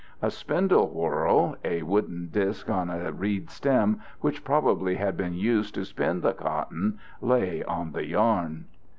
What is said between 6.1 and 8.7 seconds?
the cotton—lay on the yarn.